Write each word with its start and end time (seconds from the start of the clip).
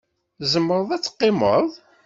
Tzemreḍ 0.39 0.89
ad 0.91 1.01
teqqimeḍ. 1.03 1.67